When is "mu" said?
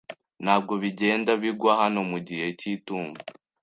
2.11-2.17